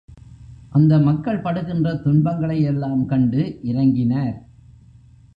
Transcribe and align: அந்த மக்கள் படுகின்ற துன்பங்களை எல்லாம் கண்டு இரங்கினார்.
அந்த 0.69 0.99
மக்கள் 0.99 1.41
படுகின்ற 1.41 1.95
துன்பங்களை 1.95 2.61
எல்லாம் 2.61 3.05
கண்டு 3.05 3.59
இரங்கினார். 3.61 4.35